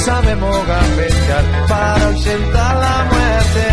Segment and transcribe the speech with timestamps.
[0.00, 3.66] Sabemos gambetear para ausentar la muerte.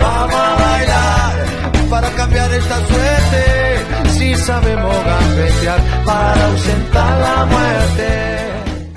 [0.00, 4.10] Vamos a bailar para cambiar esta suerte.
[4.10, 8.46] Si sabemos gambetear para ausentar la muerte.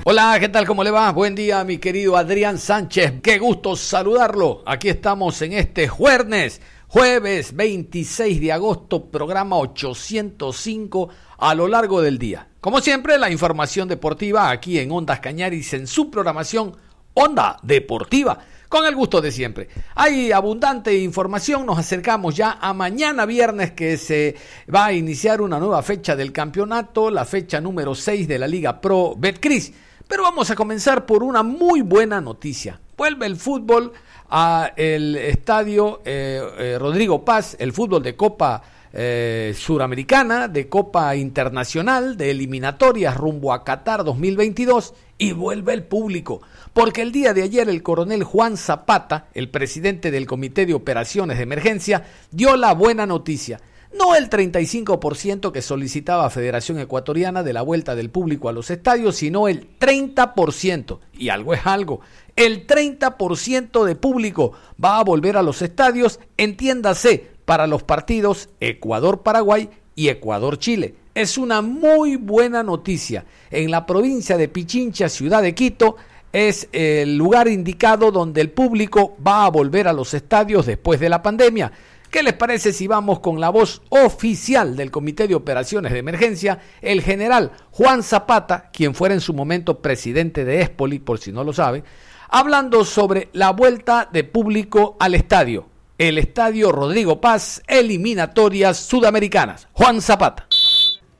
[0.04, 0.66] Hola, ¿qué tal?
[0.66, 1.10] ¿Cómo le va?
[1.12, 3.20] Buen día, mi querido Adrián Sánchez.
[3.22, 4.62] Qué gusto saludarlo.
[4.66, 6.60] Aquí estamos en este jueves,
[6.92, 12.48] jueves 26 de agosto, programa 805 a lo largo del día.
[12.60, 16.76] Como siempre, la información deportiva aquí en Ondas Cañaris en su programación
[17.14, 18.40] Onda Deportiva.
[18.68, 19.68] Con el gusto de siempre.
[19.94, 21.64] Hay abundante información.
[21.64, 24.34] Nos acercamos ya a mañana viernes que se
[24.72, 28.80] va a iniciar una nueva fecha del campeonato, la fecha número 6 de la Liga
[28.80, 29.72] Pro Betcris.
[30.08, 32.80] Pero vamos a comenzar por una muy buena noticia.
[32.96, 33.92] Vuelve el fútbol
[34.30, 41.14] a el estadio eh, eh, Rodrigo Paz, el fútbol de Copa eh, suramericana, de Copa
[41.16, 46.40] Internacional, de eliminatorias rumbo a Qatar 2022 y vuelve el público.
[46.72, 51.36] Porque el día de ayer el coronel Juan Zapata, el presidente del Comité de Operaciones
[51.36, 53.60] de Emergencia, dio la buena noticia.
[53.96, 59.16] No el 35% que solicitaba Federación Ecuatoriana de la vuelta del público a los estadios,
[59.16, 60.98] sino el 30%.
[61.14, 62.00] Y algo es algo.
[62.36, 69.68] El 30% de público va a volver a los estadios, entiéndase, para los partidos Ecuador-Paraguay
[69.96, 70.94] y Ecuador-Chile.
[71.14, 73.24] Es una muy buena noticia.
[73.50, 75.96] En la provincia de Pichincha, ciudad de Quito,
[76.32, 81.08] es el lugar indicado donde el público va a volver a los estadios después de
[81.08, 81.72] la pandemia.
[82.10, 86.58] ¿Qué les parece si vamos con la voz oficial del Comité de Operaciones de Emergencia,
[86.82, 91.44] el general Juan Zapata, quien fuera en su momento presidente de Espoli, por si no
[91.44, 91.84] lo sabe,
[92.28, 95.70] hablando sobre la vuelta de público al estadio?
[96.00, 99.68] el Estadio Rodrigo Paz, eliminatorias sudamericanas.
[99.72, 100.46] Juan Zapata.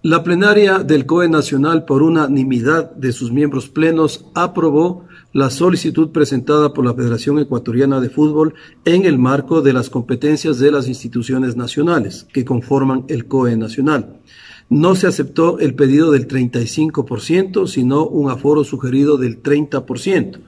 [0.00, 6.72] La plenaria del COE Nacional, por unanimidad de sus miembros plenos, aprobó la solicitud presentada
[6.72, 8.54] por la Federación Ecuatoriana de Fútbol
[8.84, 14.20] en el marco de las competencias de las instituciones nacionales que conforman el COE Nacional.
[14.68, 20.38] No se aceptó el pedido del 35%, sino un aforo sugerido del 30%.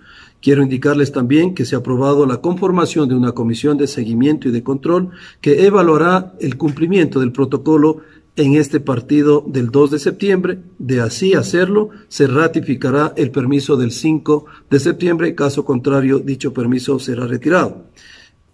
[0.40, 4.52] Quiero indicarles también que se ha aprobado la conformación de una comisión de seguimiento y
[4.52, 5.10] de control
[5.40, 7.98] que evaluará el cumplimiento del protocolo
[8.36, 10.58] en este partido del 2 de septiembre.
[10.78, 15.34] De así hacerlo, se ratificará el permiso del 5 de septiembre.
[15.34, 17.86] Caso contrario, dicho permiso será retirado.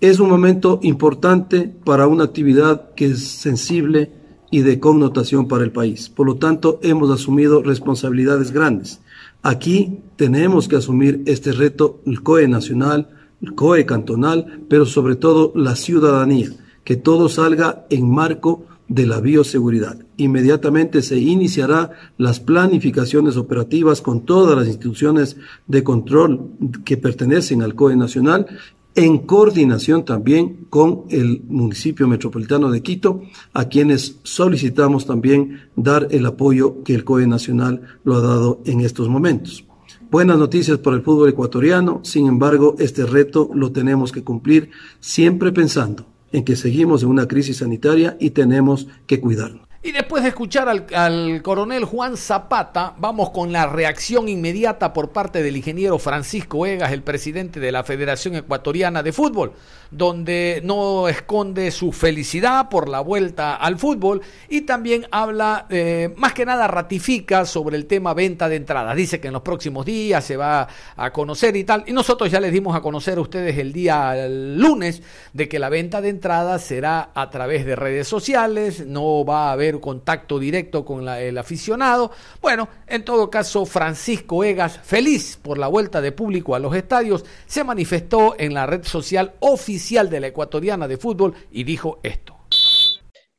[0.01, 4.13] Es un momento importante para una actividad que es sensible
[4.51, 6.09] y de connotación para el país.
[6.09, 9.01] Por lo tanto, hemos asumido responsabilidades grandes.
[9.43, 13.11] Aquí tenemos que asumir este reto, el COE nacional,
[13.43, 16.51] el COE cantonal, pero sobre todo la ciudadanía,
[16.85, 19.99] que todo salga en marco de la bioseguridad.
[20.17, 26.51] Inmediatamente se iniciará las planificaciones operativas con todas las instituciones de control
[26.85, 28.47] que pertenecen al COE nacional
[28.95, 33.23] en coordinación también con el municipio metropolitano de Quito,
[33.53, 38.81] a quienes solicitamos también dar el apoyo que el COE Nacional lo ha dado en
[38.81, 39.65] estos momentos.
[40.11, 45.53] Buenas noticias para el fútbol ecuatoriano, sin embargo, este reto lo tenemos que cumplir siempre
[45.53, 49.69] pensando en que seguimos en una crisis sanitaria y tenemos que cuidarnos.
[49.81, 55.41] Y después de escuchar al, coronel Juan Zapata, vamos con la reacción inmediata por parte
[55.41, 59.53] del ingeniero Francisco Egas, el presidente de la Federación Ecuatoriana de Fútbol,
[59.91, 66.35] donde no esconde su felicidad por la vuelta al fútbol y también habla, eh, más
[66.35, 68.95] que nada ratifica sobre el tema venta de entradas.
[68.97, 71.85] Dice que en los próximos días se va a conocer y tal.
[71.87, 75.03] Y nosotros ya les dimos a conocer a ustedes el día lunes
[75.33, 79.53] de que la venta de entradas será a través de redes sociales, no va a
[79.53, 82.11] haber contacto directo con el aficionado.
[82.43, 87.25] Bueno, en todo caso, Francisco Egas, feliz por la vuelta de público a los estadios,
[87.47, 92.37] se manifestó en la red social oficial de la ecuatoriana de fútbol y dijo esto.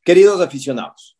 [0.02, 1.18] Queridos aficionados,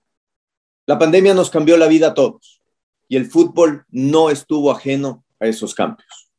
[0.87, 2.61] la pandemia nos cambió la vida a todos
[3.06, 6.31] y el fútbol no estuvo ajeno a esos cambios.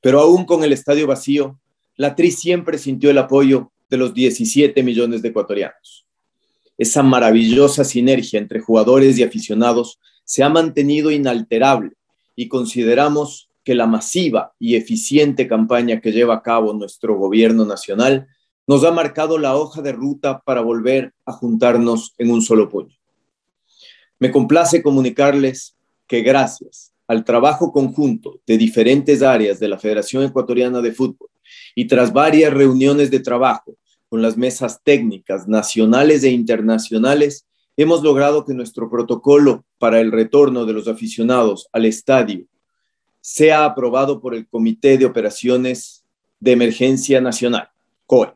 [0.00, 1.58] Pero aún con el estadio vacío,
[1.96, 6.06] la TRI siempre sintió el apoyo de los 17 millones de ecuatorianos.
[6.78, 11.92] Esa maravillosa sinergia entre jugadores y aficionados se ha mantenido inalterable
[12.36, 18.28] y consideramos que la masiva y eficiente campaña que lleva a cabo nuestro gobierno nacional
[18.66, 22.96] nos ha marcado la hoja de ruta para volver a juntarnos en un solo puño.
[24.18, 25.76] Me complace comunicarles
[26.06, 31.28] que gracias al trabajo conjunto de diferentes áreas de la Federación Ecuatoriana de Fútbol
[31.74, 33.76] y tras varias reuniones de trabajo
[34.08, 37.46] con las mesas técnicas nacionales e internacionales,
[37.76, 42.46] hemos logrado que nuestro protocolo para el retorno de los aficionados al estadio
[43.26, 46.04] sea aprobado por el Comité de Operaciones
[46.40, 47.70] de Emergencia Nacional,
[48.04, 48.34] COE.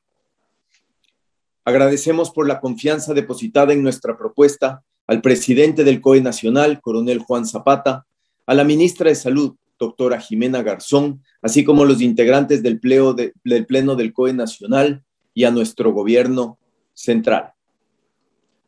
[1.62, 7.44] Agradecemos por la confianza depositada en nuestra propuesta al presidente del COE Nacional, coronel Juan
[7.44, 8.06] Zapata,
[8.46, 12.80] a la ministra de Salud, doctora Jimena Garzón, así como los integrantes del,
[13.44, 15.04] del Pleno del COE Nacional
[15.34, 16.56] y a nuestro gobierno
[16.94, 17.52] central.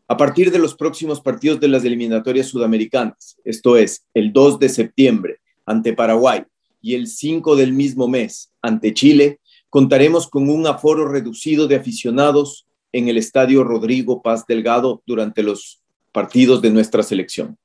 [0.06, 4.68] A partir de los próximos partidos de las eliminatorias sudamericanas, esto es, el 2 de
[4.68, 5.40] septiembre
[5.70, 6.42] ante Paraguay
[6.82, 9.38] y el 5 del mismo mes ante Chile,
[9.68, 15.80] contaremos con un aforo reducido de aficionados en el Estadio Rodrigo Paz Delgado durante los
[16.10, 17.56] partidos de nuestra selección.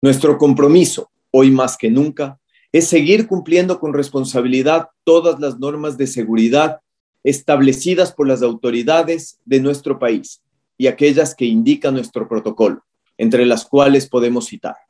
[0.00, 2.38] Nuestro compromiso, hoy más que nunca,
[2.70, 6.80] es seguir cumpliendo con responsabilidad todas las normas de seguridad
[7.24, 10.42] establecidas por las autoridades de nuestro país
[10.78, 12.84] y aquellas que indica nuestro protocolo,
[13.18, 14.85] entre las cuales podemos citar.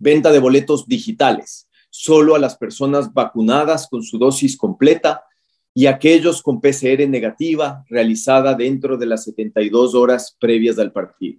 [0.00, 5.24] Venta de boletos digitales, solo a las personas vacunadas con su dosis completa
[5.74, 11.38] y aquellos con PCR negativa realizada dentro de las 72 horas previas al partido.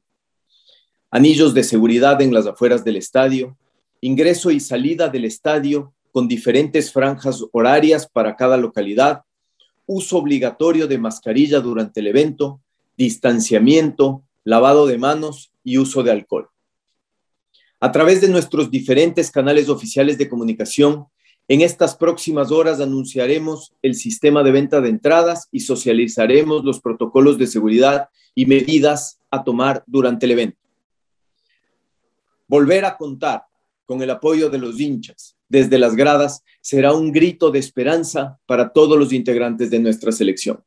[1.09, 3.57] Anillos de seguridad en las afueras del estadio,
[3.99, 9.23] ingreso y salida del estadio con diferentes franjas horarias para cada localidad,
[9.87, 12.61] uso obligatorio de mascarilla durante el evento,
[12.95, 16.50] distanciamiento, lavado de manos y uso de alcohol.
[17.83, 21.07] A través de nuestros diferentes canales oficiales de comunicación,
[21.47, 27.39] en estas próximas horas anunciaremos el sistema de venta de entradas y socializaremos los protocolos
[27.39, 30.59] de seguridad y medidas a tomar durante el evento.
[32.47, 33.45] Volver a contar
[33.87, 38.71] con el apoyo de los hinchas desde las gradas será un grito de esperanza para
[38.73, 40.63] todos los integrantes de nuestra selección.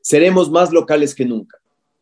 [0.00, 1.58] Seremos más locales que nunca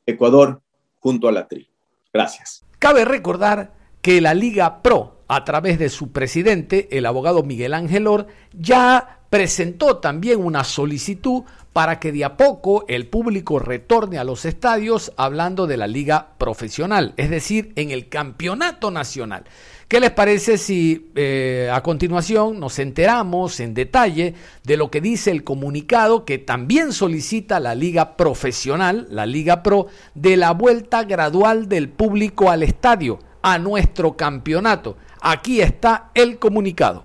[0.06, 0.62] Ecuador
[1.00, 1.68] junto a la TRI.
[2.12, 2.64] Gracias.
[2.78, 8.06] Cabe recordar que la Liga Pro, a través de su presidente, el abogado Miguel Ángel
[8.06, 14.24] Or, ya presentó también una solicitud para que de a poco el público retorne a
[14.24, 19.44] los estadios hablando de la liga profesional, es decir, en el campeonato nacional.
[19.88, 24.34] ¿Qué les parece si eh, a continuación nos enteramos en detalle
[24.64, 29.86] de lo que dice el comunicado que también solicita la Liga Profesional, la Liga Pro,
[30.14, 34.96] de la vuelta gradual del público al estadio, a nuestro campeonato?
[35.20, 37.04] Aquí está el comunicado.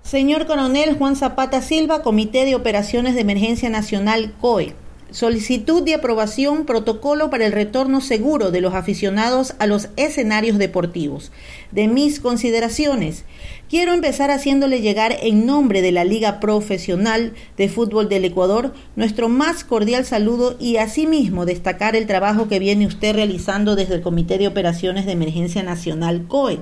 [0.00, 4.74] Señor Coronel Juan Zapata Silva, Comité de Operaciones de Emergencia Nacional COE.
[5.14, 11.30] Solicitud de aprobación protocolo para el retorno seguro de los aficionados a los escenarios deportivos.
[11.70, 13.22] De mis consideraciones,
[13.70, 19.28] quiero empezar haciéndole llegar en nombre de la Liga Profesional de Fútbol del Ecuador nuestro
[19.28, 24.36] más cordial saludo y asimismo destacar el trabajo que viene usted realizando desde el Comité
[24.36, 26.58] de Operaciones de Emergencia Nacional COE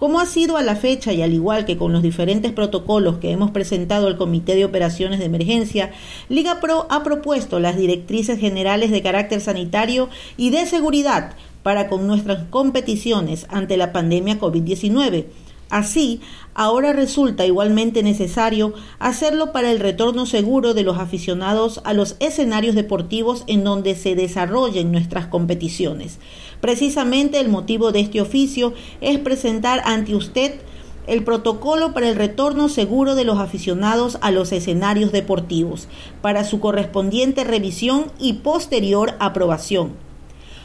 [0.00, 3.32] como ha sido a la fecha y al igual que con los diferentes protocolos que
[3.32, 5.90] hemos presentado al Comité de Operaciones de Emergencia,
[6.30, 12.06] Liga Pro ha propuesto las directrices generales de carácter sanitario y de seguridad para con
[12.06, 15.26] nuestras competiciones ante la pandemia COVID-19
[15.70, 16.20] Así,
[16.54, 22.74] ahora resulta igualmente necesario hacerlo para el retorno seguro de los aficionados a los escenarios
[22.74, 26.18] deportivos en donde se desarrollen nuestras competiciones.
[26.60, 30.60] Precisamente el motivo de este oficio es presentar ante usted
[31.06, 35.88] el protocolo para el retorno seguro de los aficionados a los escenarios deportivos,
[36.20, 40.09] para su correspondiente revisión y posterior aprobación.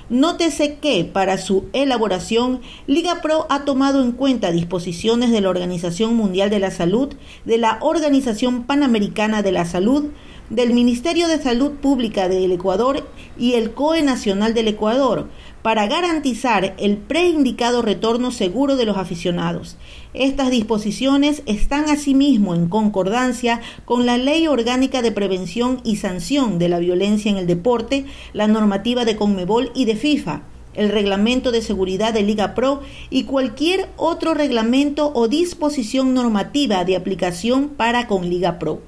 [0.09, 6.15] Nótese que para su elaboración, Liga Pro ha tomado en cuenta disposiciones de la Organización
[6.15, 10.11] Mundial de la Salud, de la Organización Panamericana de la Salud,
[10.51, 15.27] del Ministerio de Salud Pública del Ecuador y el COE Nacional del Ecuador
[15.63, 19.77] para garantizar el preindicado retorno seguro de los aficionados.
[20.17, 26.69] Estas disposiciones están asimismo en concordancia con la Ley Orgánica de Prevención y Sanción de
[26.69, 30.43] la Violencia en el Deporte, la normativa de Conmebol y de FIFA
[30.73, 36.97] el reglamento de seguridad de Liga Pro y cualquier otro reglamento o disposición normativa de
[36.97, 38.81] aplicación para con Liga Pro.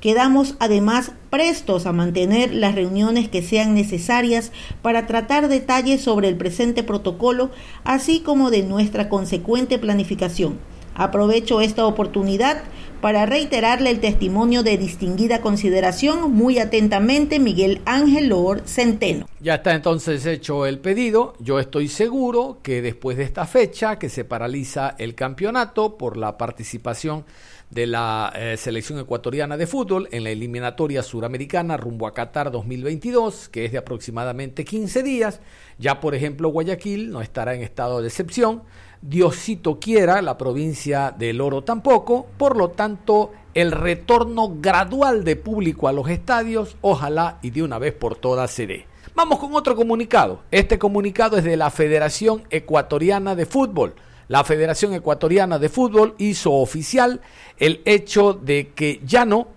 [0.00, 6.36] Quedamos además prestos a mantener las reuniones que sean necesarias para tratar detalles sobre el
[6.36, 7.50] presente protocolo,
[7.82, 10.71] así como de nuestra consecuente planificación.
[10.94, 12.62] Aprovecho esta oportunidad
[13.02, 16.32] para reiterarle el testimonio de distinguida consideración.
[16.32, 19.26] Muy atentamente, Miguel Ángel Lord Centeno.
[19.40, 21.34] Ya está entonces hecho el pedido.
[21.40, 26.38] Yo estoy seguro que después de esta fecha, que se paraliza el campeonato por la
[26.38, 27.24] participación
[27.70, 33.48] de la eh, selección ecuatoriana de fútbol en la eliminatoria suramericana rumbo a Qatar 2022,
[33.48, 35.40] que es de aproximadamente 15 días.
[35.78, 38.62] Ya, por ejemplo, Guayaquil no estará en estado de excepción.
[39.02, 42.26] Diosito quiera, la provincia del Oro tampoco.
[42.38, 47.78] Por lo tanto, el retorno gradual de público a los estadios, ojalá y de una
[47.78, 48.86] vez por todas se dé.
[49.14, 50.40] Vamos con otro comunicado.
[50.50, 53.94] Este comunicado es de la Federación Ecuatoriana de Fútbol
[54.32, 57.20] la Federación Ecuatoriana de Fútbol hizo oficial
[57.58, 59.48] el hecho de que ya no,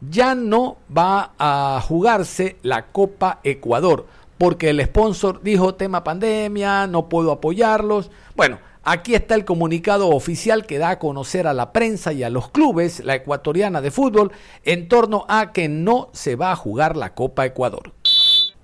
[0.00, 4.06] ya no va a jugarse la Copa Ecuador,
[4.36, 8.10] porque el sponsor dijo tema pandemia, no puedo apoyarlos.
[8.34, 12.28] Bueno, Aquí está el comunicado oficial que da a conocer a la prensa y a
[12.28, 14.30] los clubes, la ecuatoriana de fútbol,
[14.62, 17.94] en torno a que no se va a jugar la Copa Ecuador.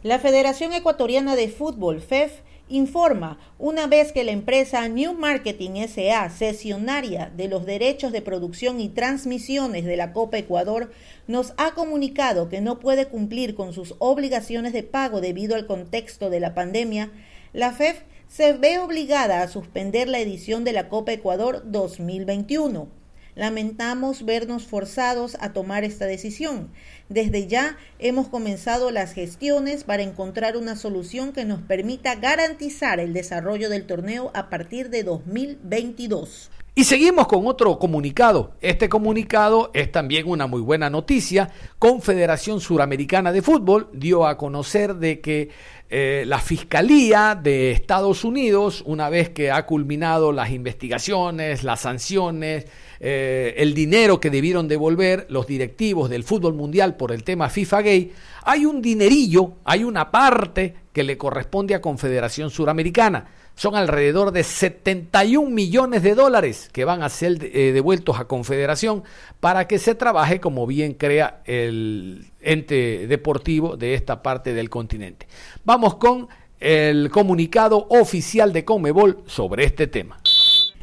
[0.02, 6.28] La Federación Ecuatoriana de Fútbol, FEF, informa, una vez que la empresa New Marketing SA,
[6.28, 10.92] cesionaria de los derechos de producción y transmisiones de la Copa Ecuador,
[11.28, 16.28] nos ha comunicado que no puede cumplir con sus obligaciones de pago debido al contexto
[16.28, 17.10] de la pandemia,
[17.54, 22.88] la FEF se ve obligada a suspender la edición de la Copa Ecuador 2021.
[23.34, 26.70] Lamentamos vernos forzados a tomar esta decisión.
[27.08, 33.14] Desde ya hemos comenzado las gestiones para encontrar una solución que nos permita garantizar el
[33.14, 36.50] desarrollo del torneo a partir de 2022.
[36.80, 38.52] Y seguimos con otro comunicado.
[38.62, 41.50] Este comunicado es también una muy buena noticia.
[41.78, 45.50] Confederación Suramericana de Fútbol dio a conocer de que
[45.90, 52.64] eh, la Fiscalía de Estados Unidos, una vez que ha culminado las investigaciones, las sanciones,
[52.98, 57.82] eh, el dinero que debieron devolver los directivos del fútbol mundial por el tema FIFA
[57.82, 58.12] Gay,
[58.44, 63.26] hay un dinerillo, hay una parte que le corresponde a Confederación Suramericana.
[63.60, 69.04] Son alrededor de 71 millones de dólares que van a ser eh, devueltos a Confederación
[69.38, 75.28] para que se trabaje como bien crea el ente deportivo de esta parte del continente.
[75.62, 80.18] Vamos con el comunicado oficial de Comebol sobre este tema.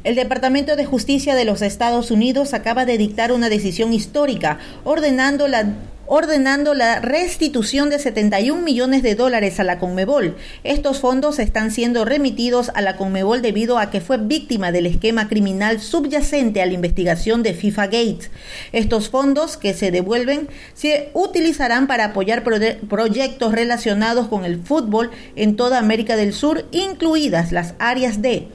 [0.04, 5.48] El Departamento de Justicia de los Estados Unidos acaba de dictar una decisión histórica ordenando
[5.48, 5.74] la
[6.08, 10.36] ordenando la restitución de 71 millones de dólares a la Conmebol.
[10.64, 15.28] Estos fondos están siendo remitidos a la Conmebol debido a que fue víctima del esquema
[15.28, 18.32] criminal subyacente a la investigación de FIFA Gates.
[18.72, 25.56] Estos fondos que se devuelven se utilizarán para apoyar proyectos relacionados con el fútbol en
[25.56, 28.48] toda América del Sur, incluidas las áreas de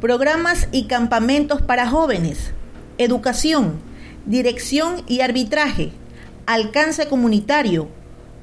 [0.00, 2.52] programas y campamentos para jóvenes,
[2.98, 3.80] educación,
[4.26, 5.92] dirección y arbitraje,
[6.54, 7.88] alcance comunitario,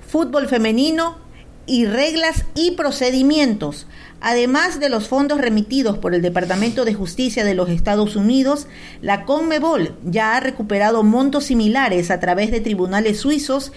[0.08, 1.18] fútbol femenino
[1.66, 3.86] y reglas y procedimientos,
[4.22, 8.68] además de los fondos remitidos por el Departamento de Justicia de los Estados Unidos,
[9.02, 13.72] la CONMEBOL ya ha recuperado montos similares a través de tribunales suizos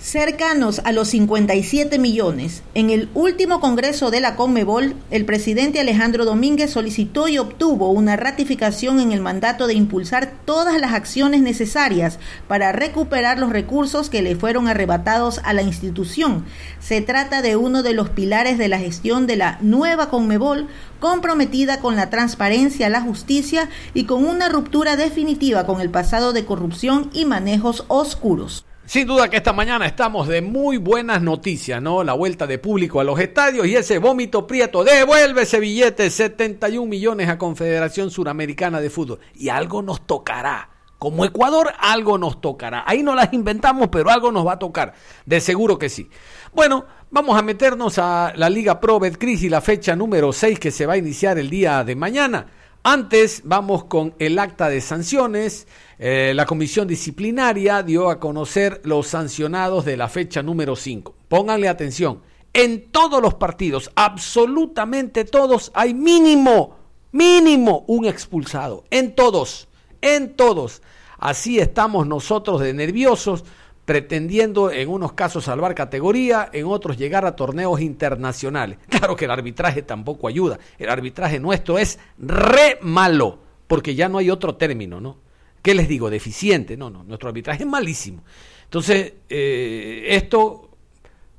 [0.00, 2.62] cercanos a los 57 millones.
[2.74, 8.16] En el último Congreso de la Conmebol, el presidente Alejandro Domínguez solicitó y obtuvo una
[8.16, 14.22] ratificación en el mandato de impulsar todas las acciones necesarias para recuperar los recursos que
[14.22, 16.44] le fueron arrebatados a la institución.
[16.80, 20.68] Se trata de uno de los pilares de la gestión de la nueva Conmebol,
[21.00, 26.44] comprometida con la transparencia, la justicia y con una ruptura definitiva con el pasado de
[26.44, 28.66] corrupción y manejos oscuros.
[28.84, 32.04] Sin duda que esta mañana estamos de muy buenas noticias, ¿no?
[32.04, 34.84] La vuelta de público a los estadios y ese vómito prieto.
[34.84, 39.20] Devuelve ese billete, 71 millones a Confederación Suramericana de Fútbol.
[39.34, 40.68] Y algo nos tocará.
[40.98, 42.82] Como Ecuador, algo nos tocará.
[42.86, 44.94] Ahí no las inventamos, pero algo nos va a tocar.
[45.24, 46.10] De seguro que sí.
[46.54, 50.70] Bueno, vamos a meternos a la Liga Pro Betcris y la fecha número 6 que
[50.70, 52.46] se va a iniciar el día de mañana.
[52.82, 55.68] Antes vamos con el acta de sanciones.
[55.98, 61.14] Eh, la comisión disciplinaria dio a conocer los sancionados de la fecha número 5.
[61.28, 62.22] Pónganle atención.
[62.54, 66.76] En todos los partidos, absolutamente todos, hay mínimo,
[67.12, 68.84] mínimo un expulsado.
[68.90, 69.68] En todos,
[70.00, 70.80] en todos.
[71.18, 73.44] Así estamos nosotros de nerviosos
[73.88, 78.76] pretendiendo en unos casos salvar categoría, en otros llegar a torneos internacionales.
[78.90, 80.58] Claro que el arbitraje tampoco ayuda.
[80.78, 85.16] El arbitraje nuestro es re malo, porque ya no hay otro término, ¿no?
[85.62, 86.10] ¿Qué les digo?
[86.10, 86.76] Deficiente.
[86.76, 88.22] No, no, nuestro arbitraje es malísimo.
[88.64, 90.68] Entonces, eh, esto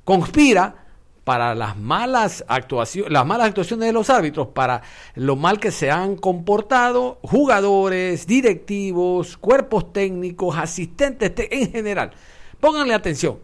[0.02, 0.86] conspira
[1.22, 4.82] para las malas actuaciones, las malas actuaciones de los árbitros, para
[5.14, 12.10] lo mal que se han comportado jugadores, directivos, cuerpos técnicos, asistentes en general.
[12.60, 13.38] Pónganle atención.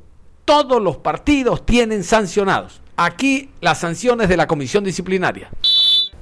[0.45, 2.83] Todos los partidos tienen sancionados.
[2.97, 5.51] Aquí las sanciones de la comisión disciplinaria.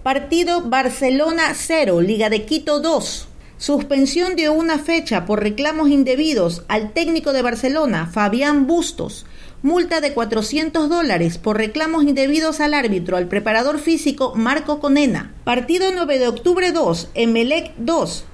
[0.05, 3.29] Partido Barcelona 0, Liga de Quito 2.
[3.59, 9.27] Suspensión de una fecha por reclamos indebidos al técnico de Barcelona, Fabián Bustos.
[9.63, 15.35] Multa de 400 dólares por reclamos indebidos al árbitro, al preparador físico Marco Conena.
[15.45, 18.25] Partido 9 de octubre 2, Emelec 2.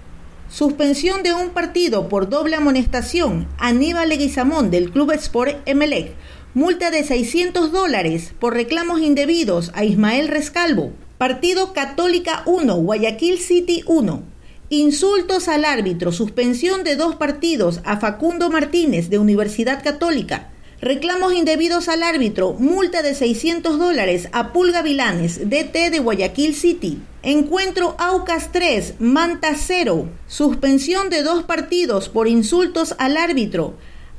[0.50, 3.46] Suspensión de un partido por doble amonestación.
[3.56, 6.12] Aníbal Leguizamón del Club Sport Emelec.
[6.54, 10.90] Multa de 600 dólares por reclamos indebidos a Ismael Rescalvo.
[11.18, 14.24] Partido Católica 1, Guayaquil City 1.
[14.70, 20.50] Insultos al árbitro, suspensión de dos partidos a Facundo Martínez de Universidad Católica.
[20.82, 27.02] Reclamos indebidos al árbitro, multa de 600 dólares a Pulga Vilanes, DT de Guayaquil City.
[27.22, 30.08] Encuentro Aucas 3, Manta 0.
[30.26, 33.74] Suspensión de dos partidos por insultos al árbitro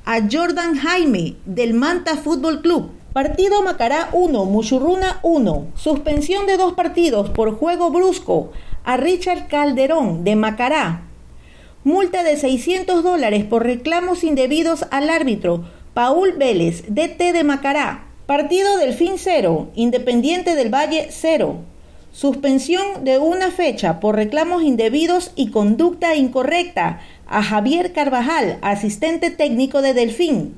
[0.05, 2.91] a Jordan Jaime del Manta Fútbol Club.
[3.11, 5.71] Partido Macará 1, Muchurruna 1.
[5.75, 8.51] Suspensión de dos partidos por juego brusco
[8.83, 11.07] a Richard Calderón de Macará.
[11.83, 18.05] Multa de 600 dólares por reclamos indebidos al árbitro Paul Vélez, DT de Macará.
[18.25, 21.57] Partido Delfín 0, Independiente del Valle 0.
[22.13, 29.81] Suspensión de una fecha por reclamos indebidos y conducta incorrecta a Javier Carvajal, asistente técnico
[29.81, 30.55] de Delfín.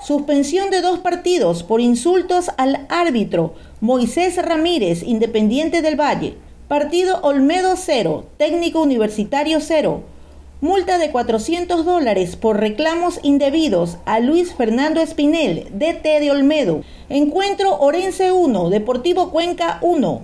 [0.00, 6.36] Suspensión de dos partidos por insultos al árbitro Moisés Ramírez, Independiente del Valle.
[6.68, 10.04] Partido Olmedo 0, técnico universitario 0.
[10.62, 16.82] Multa de 400 dólares por reclamos indebidos a Luis Fernando Espinel, DT de Olmedo.
[17.08, 20.20] Encuentro Orense 1, Deportivo Cuenca 1.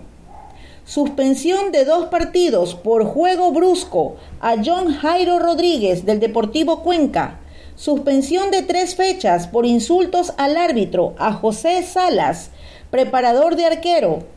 [0.84, 7.40] Suspensión de dos partidos por juego brusco a John Jairo Rodríguez del Deportivo Cuenca.
[7.74, 12.50] Suspensión de tres fechas por insultos al árbitro a José Salas,
[12.90, 14.35] preparador de arquero.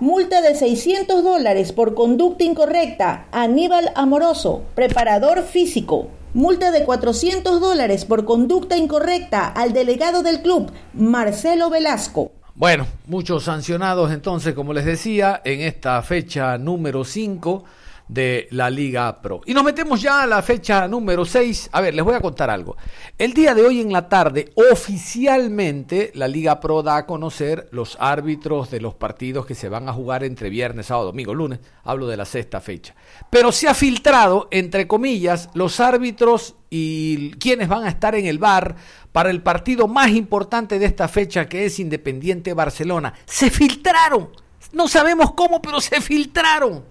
[0.00, 3.26] Multa de 600 dólares por conducta incorrecta.
[3.32, 6.06] Aníbal Amoroso, preparador físico.
[6.34, 12.30] Multa de 400 dólares por conducta incorrecta al delegado del club, Marcelo Velasco.
[12.54, 17.64] Bueno, muchos sancionados entonces, como les decía, en esta fecha número 5
[18.08, 19.42] de la Liga Pro.
[19.44, 21.70] Y nos metemos ya a la fecha número 6.
[21.72, 22.76] A ver, les voy a contar algo.
[23.18, 27.96] El día de hoy en la tarde, oficialmente, la Liga Pro da a conocer los
[28.00, 31.60] árbitros de los partidos que se van a jugar entre viernes, sábado, domingo, lunes.
[31.84, 32.94] Hablo de la sexta fecha.
[33.30, 38.38] Pero se ha filtrado, entre comillas, los árbitros y quienes van a estar en el
[38.38, 38.76] bar
[39.12, 43.14] para el partido más importante de esta fecha que es Independiente Barcelona.
[43.26, 44.30] Se filtraron.
[44.72, 46.84] No sabemos cómo, pero se filtraron.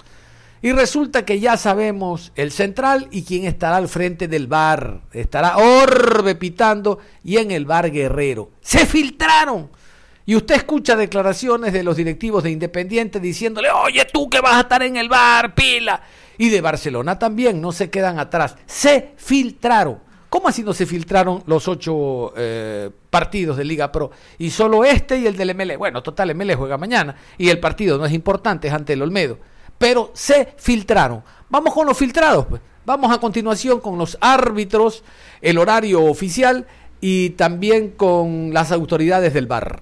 [0.61, 5.01] Y resulta que ya sabemos el central y quién estará al frente del bar.
[5.11, 8.51] Estará Orbe pitando y en el bar Guerrero.
[8.61, 9.69] Se filtraron.
[10.25, 14.61] Y usted escucha declaraciones de los directivos de Independiente diciéndole, oye tú que vas a
[14.61, 16.01] estar en el bar, pila.
[16.37, 18.57] Y de Barcelona también, no se quedan atrás.
[18.65, 19.99] Se filtraron.
[20.29, 24.11] ¿Cómo así no se filtraron los ocho eh, partidos de Liga Pro?
[24.37, 25.77] Y solo este y el del ML.
[25.77, 27.15] Bueno, total, ML juega mañana.
[27.37, 29.37] Y el partido no es importante, es ante el Olmedo
[29.77, 31.23] pero se filtraron.
[31.49, 32.45] Vamos con los filtrados.
[32.47, 32.61] Pues.
[32.85, 35.03] Vamos a continuación con los árbitros,
[35.41, 36.67] el horario oficial
[37.01, 39.81] y también con las autoridades del bar.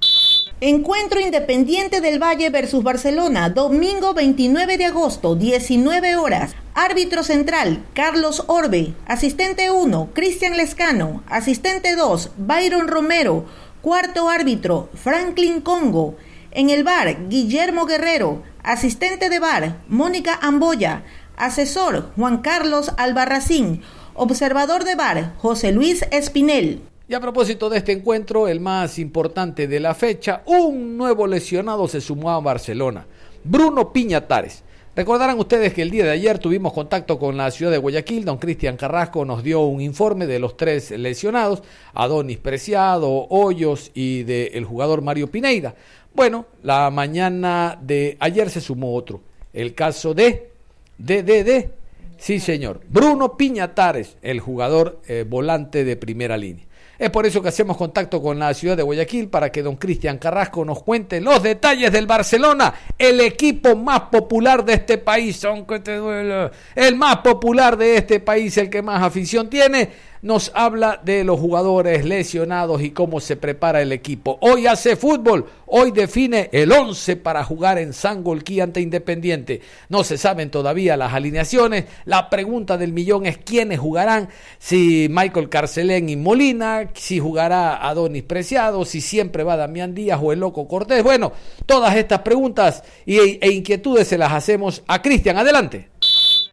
[0.62, 6.56] Encuentro Independiente del Valle versus Barcelona, domingo 29 de agosto, 19 horas.
[6.74, 8.94] Árbitro central, Carlos Orbe.
[9.06, 11.24] Asistente 1, Cristian Lescano.
[11.28, 13.46] Asistente 2, Byron Romero.
[13.82, 16.16] Cuarto árbitro, Franklin Congo.
[16.52, 18.42] En el bar, Guillermo Guerrero.
[18.66, 21.04] Asistente de bar, Mónica Amboya.
[21.38, 23.84] Asesor, Juan Carlos Albarracín.
[24.16, 26.82] Observador de bar, José Luis Espinel.
[27.08, 31.88] Y a propósito de este encuentro, el más importante de la fecha, un nuevo lesionado
[31.88, 33.06] se sumó a Barcelona,
[33.44, 34.64] Bruno Piñatares.
[34.96, 38.38] Recordarán ustedes que el día de ayer tuvimos contacto con la ciudad de Guayaquil, don
[38.38, 41.62] Cristian Carrasco nos dio un informe de los tres lesionados,
[41.94, 45.76] Adonis Preciado, Hoyos y del jugador Mario Pineida.
[46.16, 49.20] Bueno, la mañana de ayer se sumó otro,
[49.52, 50.50] el caso de,
[50.98, 51.70] de, de, de,
[52.18, 56.66] sí señor, Bruno Piñatares, el jugador eh, volante de primera línea.
[56.98, 60.18] Es por eso que hacemos contacto con la ciudad de Guayaquil para que don Cristian
[60.18, 65.82] Carrasco nos cuente los detalles del Barcelona, el equipo más popular de este país, aunque
[65.82, 69.90] te duele, el más popular de este país, el que más afición tiene
[70.22, 74.38] nos habla de los jugadores lesionados y cómo se prepara el equipo.
[74.42, 79.62] Hoy hace fútbol, hoy define el 11 para jugar en Sangolquí ante Independiente.
[79.90, 81.86] No se saben todavía las alineaciones.
[82.06, 88.24] La pregunta del millón es quiénes jugarán, si Michael Carcelén y Molina, si jugará Adonis
[88.24, 91.04] Preciado, si siempre va Damián Díaz o el Loco Cortés.
[91.04, 91.32] Bueno,
[91.66, 95.38] todas estas preguntas e inquietudes se las hacemos a Cristian.
[95.38, 95.90] Adelante.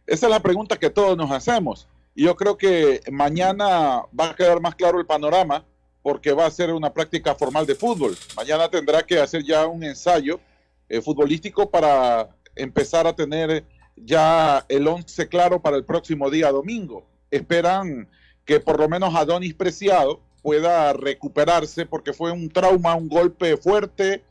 [0.05, 1.87] Esa es la pregunta que todos nos hacemos.
[2.15, 5.65] Yo creo que mañana va a quedar más claro el panorama
[6.03, 8.15] porque va a ser una práctica formal de fútbol.
[8.35, 10.39] Mañana tendrá que hacer ya un ensayo
[10.89, 17.07] eh, futbolístico para empezar a tener ya el once claro para el próximo día domingo.
[17.31, 18.07] Esperan
[18.45, 24.23] que por lo menos Adonis Preciado pueda recuperarse porque fue un trauma, un golpe fuerte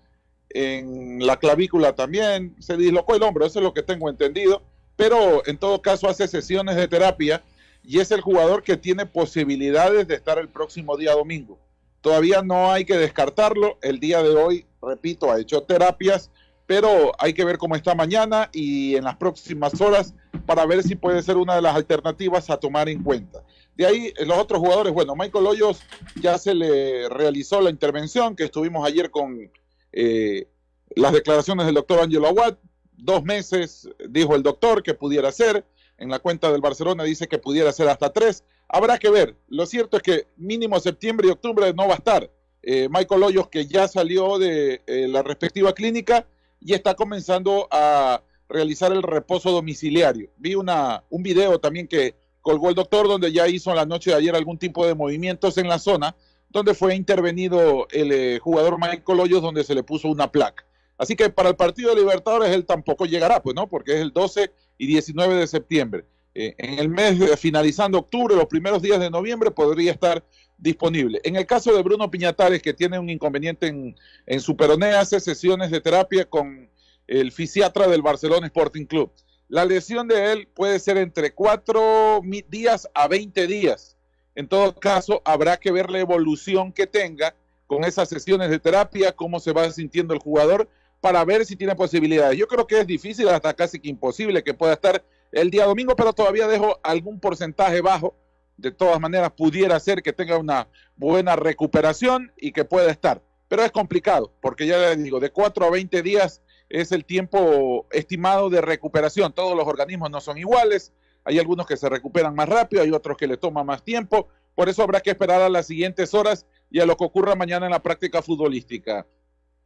[0.51, 4.63] en la clavícula también, se dislocó el hombro, eso es lo que tengo entendido,
[4.97, 7.43] pero en todo caso hace sesiones de terapia
[7.85, 11.59] y es el jugador que tiene posibilidades de estar el próximo día domingo.
[12.01, 13.79] Todavía no hay que descartarlo.
[13.83, 16.31] El día de hoy, repito, ha hecho terapias,
[16.67, 20.15] pero hay que ver cómo está mañana y en las próximas horas
[20.47, 23.45] para ver si puede ser una de las alternativas a tomar en cuenta.
[23.77, 25.81] De ahí, los otros jugadores, bueno, Michael Hoyos
[26.21, 29.51] ya se le realizó la intervención que estuvimos ayer con
[29.93, 30.49] eh,
[30.95, 32.57] las declaraciones del doctor Angelo Aguad.
[32.97, 35.65] Dos meses, dijo el doctor, que pudiera ser
[36.03, 38.45] en la cuenta del Barcelona dice que pudiera ser hasta tres.
[38.69, 39.37] Habrá que ver.
[39.49, 42.29] Lo cierto es que mínimo septiembre y octubre no va a estar.
[42.63, 46.27] Eh, Michael Hoyos, que ya salió de eh, la respectiva clínica
[46.61, 50.31] y está comenzando a realizar el reposo domiciliario.
[50.39, 54.17] Vi una, un video también que colgó el doctor donde ya hizo la noche de
[54.17, 56.17] ayer algún tipo de movimientos en la zona
[56.51, 60.65] donde fue intervenido el eh, jugador Michael Hoyos donde se le puso una placa.
[61.03, 64.13] Así que para el partido de Libertadores él tampoco llegará, pues no, porque es el
[64.13, 66.05] 12 y 19 de septiembre.
[66.33, 70.23] Eh, en el mes finalizando octubre, los primeros días de noviembre, podría estar
[70.59, 71.21] disponible.
[71.25, 75.19] En el caso de Bruno Piñatares, que tiene un inconveniente en, en su peroné, hace
[75.19, 76.71] sesiones de terapia con
[77.09, 79.11] el fisiatra del Barcelona Sporting Club.
[79.49, 83.97] La lesión de él puede ser entre cuatro días a 20 días.
[84.37, 87.35] En todo caso, habrá que ver la evolución que tenga
[87.67, 90.69] con esas sesiones de terapia, cómo se va sintiendo el jugador
[91.03, 92.39] para ver si tiene posibilidades.
[92.39, 95.97] Yo creo que es difícil, hasta casi que imposible que pueda estar el día domingo,
[95.97, 98.15] pero todavía dejo algún porcentaje bajo.
[98.57, 103.21] De todas maneras, pudiera ser que tenga una buena recuperación y que pueda estar.
[103.49, 107.89] Pero es complicado, porque ya les digo, de 4 a 20 días es el tiempo
[107.91, 109.33] estimado de recuperación.
[109.33, 110.93] Todos los organismos no son iguales.
[111.25, 114.29] Hay algunos que se recuperan más rápido, hay otros que le toma más tiempo.
[114.55, 117.67] Por eso habrá que esperar a las siguientes horas y a lo que ocurra mañana
[117.67, 119.05] en la práctica futbolística.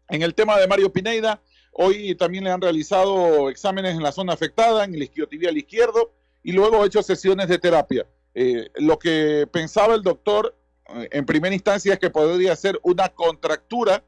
[0.08, 1.40] En el tema de Mario Pineida,
[1.72, 6.52] hoy también le han realizado exámenes en la zona afectada, en el isquiotibial izquierdo, y
[6.52, 8.06] luego hecho sesiones de terapia.
[8.34, 10.54] Eh, lo que pensaba el doctor
[10.94, 14.04] eh, en primera instancia es que podría ser una contractura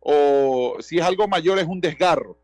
[0.00, 2.38] o si es algo mayor es un desgarro.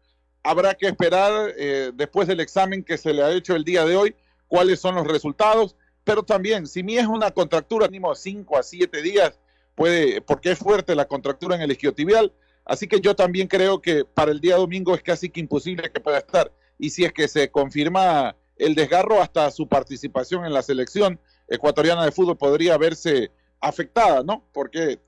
[0.44, 3.96] Habrá que esperar eh, después del examen que se le ha hecho el día de
[3.96, 4.14] hoy
[4.46, 9.02] cuáles son los resultados, pero también si mi es una contractura, mínimo 5 a 7
[9.02, 9.38] días,
[9.74, 12.32] puede, porque es fuerte la contractura en el isquiotibial,
[12.64, 16.00] Así que yo también creo que para el día domingo es casi que imposible que
[16.00, 16.52] pueda estar.
[16.78, 22.04] Y si es que se confirma el desgarro, hasta su participación en la selección ecuatoriana
[22.04, 24.44] de fútbol podría verse afectada, ¿no?
[24.52, 25.00] Porque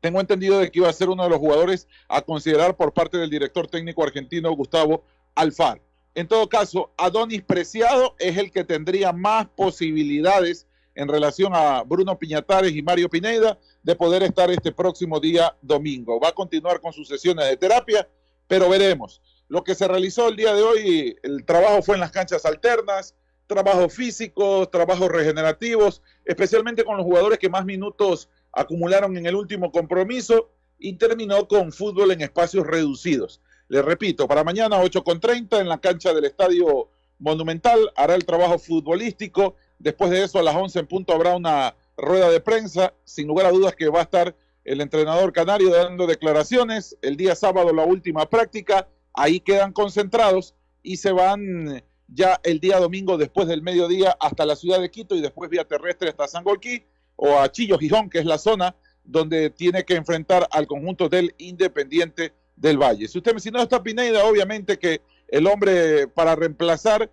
[0.00, 3.18] tengo entendido de que iba a ser uno de los jugadores a considerar por parte
[3.18, 5.82] del director técnico argentino Gustavo Alfaro.
[6.14, 12.18] En todo caso, Adonis Preciado es el que tendría más posibilidades en relación a Bruno
[12.18, 16.20] Piñatares y Mario Pineda de poder estar este próximo día domingo.
[16.20, 18.06] Va a continuar con sus sesiones de terapia,
[18.46, 19.22] pero veremos.
[19.48, 23.14] Lo que se realizó el día de hoy, el trabajo fue en las canchas alternas,
[23.46, 29.72] trabajos físicos, trabajos regenerativos, especialmente con los jugadores que más minutos acumularon en el último
[29.72, 33.40] compromiso y terminó con fútbol en espacios reducidos.
[33.68, 39.54] Les repito, para mañana 8.30 en la cancha del Estadio Monumental hará el trabajo futbolístico
[39.78, 42.94] Después de eso, a las 11 en punto habrá una rueda de prensa.
[43.04, 44.34] Sin lugar a dudas que va a estar
[44.64, 46.96] el entrenador canario dando declaraciones.
[47.02, 48.88] El día sábado la última práctica.
[49.12, 54.56] Ahí quedan concentrados y se van ya el día domingo después del mediodía hasta la
[54.56, 56.84] ciudad de Quito y después vía terrestre hasta Sangolquí
[57.16, 61.34] o a Chillo Gijón, que es la zona donde tiene que enfrentar al conjunto del
[61.38, 63.08] Independiente del Valle.
[63.08, 67.10] Si usted si no está Pineda, obviamente que el hombre para reemplazar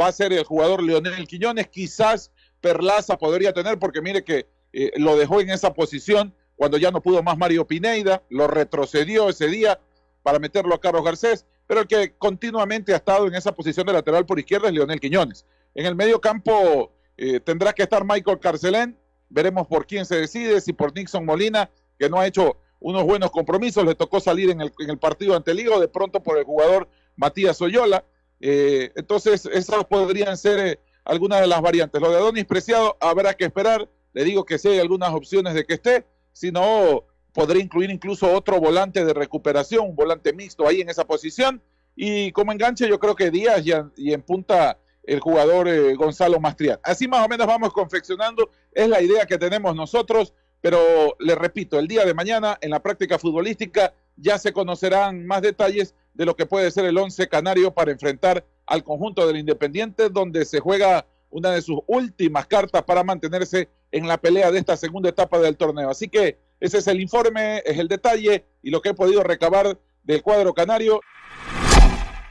[0.00, 1.68] va a ser el jugador Leonel Quiñones.
[1.68, 2.30] Quizás
[2.64, 7.02] Perlaza podría tener, porque mire que eh, lo dejó en esa posición cuando ya no
[7.02, 9.78] pudo más Mario Pineida, lo retrocedió ese día
[10.22, 13.92] para meterlo a Carlos Garcés, pero el que continuamente ha estado en esa posición de
[13.92, 15.44] lateral por izquierda es Leonel Quiñones.
[15.74, 18.98] En el medio campo eh, tendrá que estar Michael Carcelén,
[19.28, 23.30] veremos por quién se decide, si por Nixon Molina, que no ha hecho unos buenos
[23.30, 26.88] compromisos, le tocó salir en el, el partido ante Ligo, de pronto por el jugador
[27.14, 28.06] Matías Oyola.
[28.40, 32.00] Eh, entonces, esas podrían ser algunas de las variantes.
[32.00, 33.88] Lo de Adonis Preciado habrá que esperar.
[34.12, 36.06] Le digo que sí hay algunas opciones de que esté.
[36.32, 41.04] Si no, podría incluir incluso otro volante de recuperación, un volante mixto ahí en esa
[41.04, 41.62] posición.
[41.96, 43.62] Y como enganche, yo creo que Díaz
[43.96, 46.80] y, en punta el jugador eh, Gonzalo Mastrián.
[46.82, 48.50] Así más o menos vamos confeccionando.
[48.72, 50.32] Es la idea que tenemos nosotros.
[50.60, 50.80] Pero
[51.18, 55.94] le repito, el día de mañana en la práctica futbolística ya se conocerán más detalles
[56.14, 60.44] de lo que puede ser el once canario para enfrentar al conjunto del Independiente, donde
[60.44, 65.08] se juega una de sus últimas cartas para mantenerse en la pelea de esta segunda
[65.08, 65.90] etapa del torneo.
[65.90, 69.78] Así que ese es el informe, es el detalle y lo que he podido recabar
[70.04, 71.00] del cuadro canario.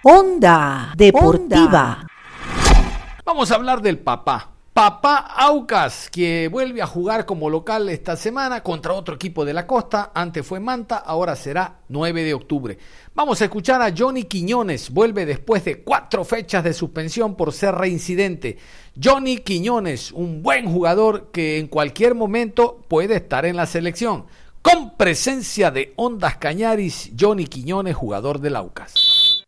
[0.03, 2.07] Onda Deportiva.
[3.25, 4.52] Vamos a hablar del papá.
[4.73, 9.67] Papá Aucas, que vuelve a jugar como local esta semana contra otro equipo de la
[9.67, 10.11] costa.
[10.15, 12.79] Antes fue Manta, ahora será 9 de octubre.
[13.13, 14.89] Vamos a escuchar a Johnny Quiñones.
[14.89, 18.57] Vuelve después de cuatro fechas de suspensión por ser reincidente.
[18.99, 24.25] Johnny Quiñones, un buen jugador que en cualquier momento puede estar en la selección.
[24.63, 28.95] Con presencia de Ondas Cañaris, Johnny Quiñones, jugador del Aucas.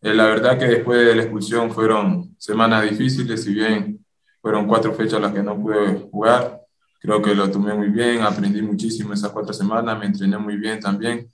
[0.04, 4.05] Eh, la verdad que después de la expulsión fueron semanas difíciles, si bien
[4.46, 6.62] fueron cuatro fechas las que no pude jugar.
[7.00, 10.80] Creo que lo tomé muy bien, aprendí muchísimo esas cuatro semanas, me entrené muy bien
[10.80, 11.28] también.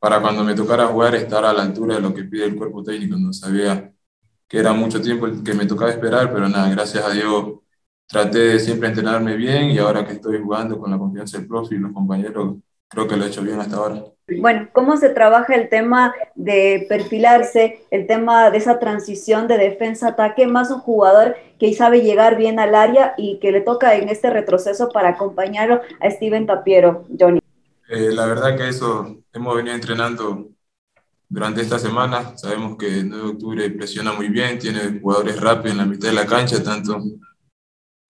[0.00, 2.82] Para cuando me tocara jugar, estar a la altura de lo que pide el cuerpo
[2.82, 3.16] técnico.
[3.16, 3.92] No sabía
[4.48, 7.60] que era mucho tiempo el que me tocaba esperar, pero nada, gracias a Dios
[8.08, 11.76] traté de siempre entrenarme bien y ahora que estoy jugando con la confianza del profe
[11.76, 12.56] y los compañeros,
[12.88, 14.04] creo que lo he hecho bien hasta ahora.
[14.40, 20.46] Bueno, ¿cómo se trabaja el tema de perfilarse, el tema de esa transición de defensa-ataque,
[20.46, 24.28] más un jugador que sabe llegar bien al área y que le toca en este
[24.28, 27.40] retroceso para acompañarlo a Steven Tapiero, Johnny?
[27.88, 30.48] Eh, la verdad que eso hemos venido entrenando
[31.26, 32.36] durante esta semana.
[32.36, 36.08] Sabemos que el 9 de octubre presiona muy bien, tiene jugadores rápidos en la mitad
[36.08, 37.00] de la cancha, tanto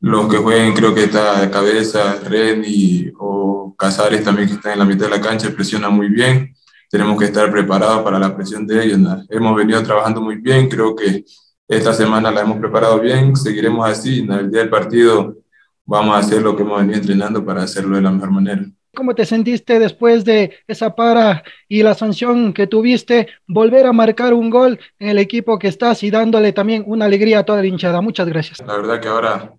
[0.00, 4.84] los que jueguen, creo que está Cabeza, Renny o Casares también que están en la
[4.84, 6.54] mitad de la cancha, presiona muy bien.
[6.90, 9.00] Tenemos que estar preparados para la presión de ellos.
[9.28, 11.24] Hemos venido trabajando muy bien, creo que
[11.66, 14.20] esta semana la hemos preparado bien, seguiremos así.
[14.20, 15.36] En el día del partido
[15.84, 18.62] vamos a hacer lo que hemos venido entrenando para hacerlo de la mejor manera.
[18.94, 23.28] ¿Cómo te sentiste después de esa para y la sanción que tuviste?
[23.46, 27.40] Volver a marcar un gol en el equipo que estás y dándole también una alegría
[27.40, 28.00] a toda la hinchada.
[28.00, 28.60] Muchas gracias.
[28.66, 29.57] La verdad que ahora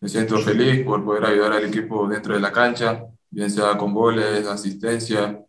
[0.00, 3.92] me siento feliz por poder ayudar al equipo dentro de la cancha, bien sea con
[3.92, 5.40] goles, asistencia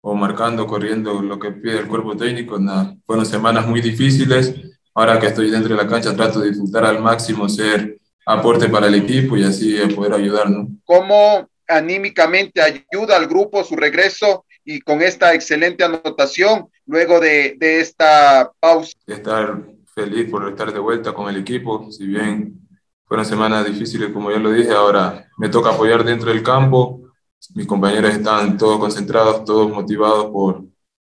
[0.00, 2.58] o marcando, corriendo lo que pide el cuerpo técnico.
[2.58, 4.54] Nada, fueron semanas muy difíciles.
[4.94, 8.86] Ahora que estoy dentro de la cancha trato de disfrutar al máximo, ser aporte para
[8.86, 10.68] el equipo y así poder ayudarnos.
[10.84, 17.80] ¿Cómo anímicamente ayuda al grupo su regreso y con esta excelente anotación luego de, de
[17.80, 18.92] esta pausa?
[19.06, 22.65] Estar feliz por estar de vuelta con el equipo, si bien
[23.06, 27.02] fueron semanas difíciles, como ya lo dije, ahora me toca apoyar dentro del campo.
[27.54, 30.64] Mis compañeros están todos concentrados, todos motivados por,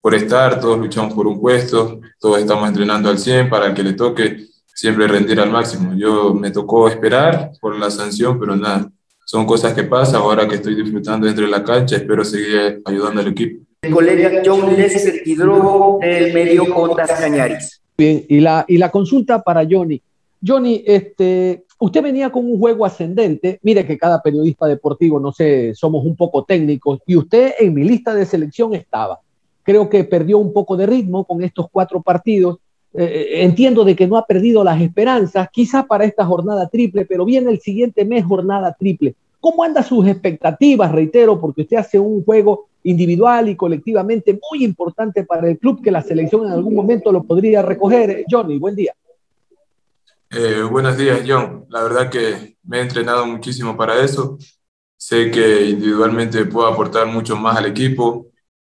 [0.01, 3.93] por estar, todos luchamos por un puesto, todos estamos entrenando al 100 para que le
[3.93, 5.93] toque siempre rendir al máximo.
[5.95, 8.91] Yo me tocó esperar por la sanción, pero nada,
[9.27, 10.23] son cosas que pasan.
[10.23, 13.65] Ahora que estoy disfrutando dentro de la cancha, espero seguir ayudando al equipo.
[13.83, 17.83] El colega John Lester Hidrogo del medio Contas Cañaris.
[17.99, 20.01] Bien, y la, y la consulta para Johnny.
[20.45, 23.59] Johnny, este, Usted venía con un juego ascendente.
[23.61, 27.01] Mire que cada periodista deportivo, no sé, somos un poco técnicos.
[27.07, 29.19] Y usted en mi lista de selección estaba.
[29.65, 32.59] Creo que perdió un poco de ritmo con estos cuatro partidos.
[32.95, 37.05] Eh, eh, entiendo de que no ha perdido las esperanzas, quizá para esta jornada triple,
[37.05, 39.17] pero viene el siguiente mes jornada triple.
[39.41, 40.93] ¿Cómo andan sus expectativas?
[40.93, 45.91] Reitero, porque usted hace un juego individual y colectivamente muy importante para el club que
[45.91, 48.25] la selección en algún momento lo podría recoger.
[48.31, 48.95] Johnny, buen día.
[50.35, 51.67] Eh, buenos días, John.
[51.69, 54.39] La verdad que me he entrenado muchísimo para eso.
[54.97, 58.29] Sé que individualmente puedo aportar mucho más al equipo,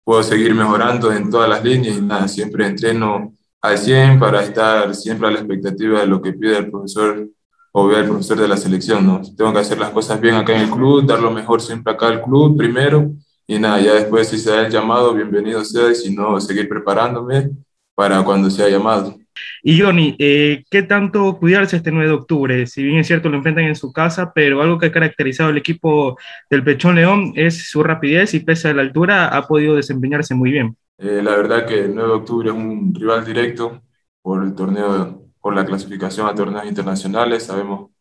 [0.04, 4.94] puedo seguir mejorando en todas las líneas y nada, siempre entreno al 100 para estar
[4.96, 7.30] siempre a la expectativa de lo que pide el profesor
[7.72, 9.22] o el profesor de la selección, ¿no?
[9.38, 12.08] Tengo que hacer las cosas bien acá en el club, dar lo mejor siempre acá
[12.08, 13.14] al club primero
[13.48, 16.68] y nada, ya después si se da el llamado, bienvenido sea y si no, seguir
[16.68, 17.52] preparándome
[17.96, 19.16] para cuando sea llamado.
[19.64, 22.68] Y Johnny, eh, ¿qué tanto cuidarse este 9 de octubre?
[22.68, 25.58] Si bien es cierto, lo enfrentan en su casa, pero algo que ha caracterizado al
[25.58, 26.18] equipo
[26.50, 30.52] del Pechón León es su rapidez y pese a la altura ha podido desempeñarse muy
[30.52, 30.78] bien.
[30.98, 33.82] Eh, la verdad que el 9 de octubre es un rival directo
[34.22, 37.44] por el torneo, por la clasificación a torneos internacionales.
[37.44, 37.92] Sabemos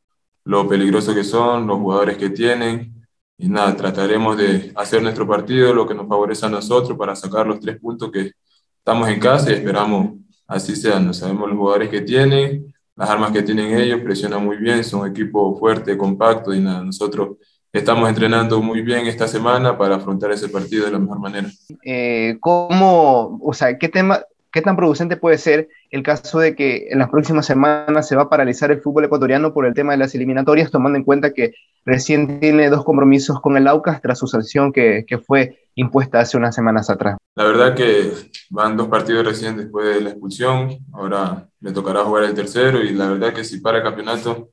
[0.44, 2.94] lo peligroso que son, los jugadores que tienen.
[3.36, 7.46] Y nada, trataremos de hacer nuestro partido, lo que nos favorece a nosotros para sacar
[7.46, 8.32] los tres puntos que
[8.78, 10.14] estamos en casa y esperamos
[10.46, 11.00] así sea.
[11.00, 15.00] No sabemos los jugadores que tienen, las armas que tienen ellos, presionan muy bien, son
[15.00, 17.36] un equipo fuerte, compacto y nada, nosotros
[17.72, 21.48] estamos entrenando muy bien esta semana para afrontar ese partido de la mejor manera.
[21.84, 24.20] Eh, ¿Cómo, o sea, qué tema,
[24.54, 28.22] qué tan producente puede ser el caso de que en las próximas semanas se va
[28.22, 31.54] a paralizar el fútbol ecuatoriano por el tema de las eliminatorias, tomando en cuenta que
[31.84, 36.54] recién tiene dos compromisos con el Aucas tras su sanción que, fue impuesta hace unas
[36.54, 37.16] semanas atrás?
[37.34, 38.12] La verdad que
[38.50, 42.90] van dos partidos recién después de la expulsión, ahora le tocará jugar el tercero y
[42.92, 44.50] la verdad que si para el campeonato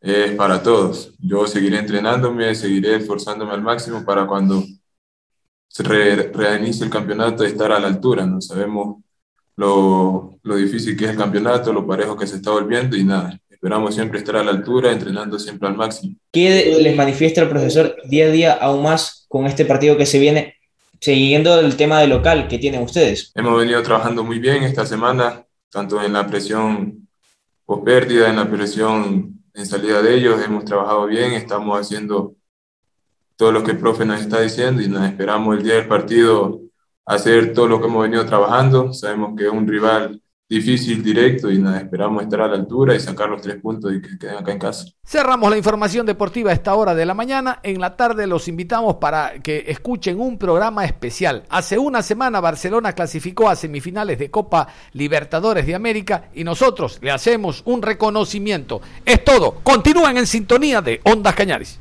[0.00, 1.14] es para todos.
[1.20, 4.64] Yo seguiré entrenándome, seguiré esforzándome al máximo para cuando
[5.68, 8.26] se reinicie el campeonato estar a la altura.
[8.26, 8.96] No sabemos
[9.60, 13.38] lo, lo difícil que es el campeonato, lo parejo que se está volviendo y nada.
[13.50, 16.16] Esperamos siempre estar a la altura, entrenando siempre al máximo.
[16.32, 20.18] ¿Qué les manifiesta el profesor día a día aún más con este partido que se
[20.18, 20.54] viene,
[20.98, 23.32] siguiendo el tema de local que tienen ustedes?
[23.34, 27.06] Hemos venido trabajando muy bien esta semana, tanto en la presión
[27.66, 32.34] post pérdida, en la presión en salida de ellos, hemos trabajado bien, estamos haciendo
[33.36, 36.62] todo lo que el profe nos está diciendo y nos esperamos el día del partido
[37.10, 38.92] hacer todo lo que hemos venido trabajando.
[38.92, 43.00] Sabemos que es un rival difícil, directo y nada, esperamos estar a la altura y
[43.00, 44.84] sacar los tres puntos y que queden acá en casa.
[45.04, 47.60] Cerramos la información deportiva a esta hora de la mañana.
[47.62, 51.44] En la tarde los invitamos para que escuchen un programa especial.
[51.50, 57.12] Hace una semana Barcelona clasificó a semifinales de Copa Libertadores de América y nosotros le
[57.12, 58.80] hacemos un reconocimiento.
[59.04, 59.60] Es todo.
[59.62, 61.78] Continúen en sintonía de Ondas Cañaris.